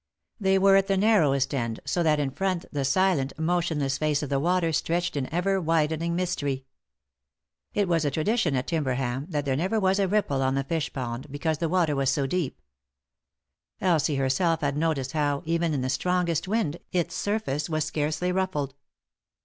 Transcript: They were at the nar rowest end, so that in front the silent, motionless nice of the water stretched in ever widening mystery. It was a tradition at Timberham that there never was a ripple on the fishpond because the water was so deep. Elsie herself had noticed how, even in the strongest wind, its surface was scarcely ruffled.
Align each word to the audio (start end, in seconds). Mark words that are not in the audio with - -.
They 0.39 0.57
were 0.57 0.77
at 0.77 0.87
the 0.87 0.97
nar 0.97 1.19
rowest 1.19 1.53
end, 1.53 1.79
so 1.85 2.01
that 2.01 2.19
in 2.19 2.31
front 2.31 2.65
the 2.71 2.83
silent, 2.83 3.37
motionless 3.37 4.01
nice 4.01 4.23
of 4.23 4.31
the 4.31 4.39
water 4.39 4.73
stretched 4.73 5.15
in 5.15 5.31
ever 5.31 5.61
widening 5.61 6.15
mystery. 6.15 6.65
It 7.75 7.87
was 7.87 8.03
a 8.03 8.09
tradition 8.09 8.55
at 8.55 8.65
Timberham 8.65 9.27
that 9.29 9.45
there 9.45 9.55
never 9.55 9.79
was 9.79 9.99
a 9.99 10.07
ripple 10.07 10.41
on 10.41 10.55
the 10.55 10.63
fishpond 10.63 11.31
because 11.31 11.59
the 11.59 11.69
water 11.69 11.95
was 11.95 12.09
so 12.09 12.25
deep. 12.25 12.63
Elsie 13.79 14.15
herself 14.15 14.61
had 14.61 14.75
noticed 14.75 15.11
how, 15.11 15.43
even 15.45 15.71
in 15.71 15.81
the 15.81 15.87
strongest 15.89 16.47
wind, 16.47 16.77
its 16.91 17.13
surface 17.13 17.69
was 17.69 17.85
scarcely 17.85 18.31
ruffled. 18.31 18.73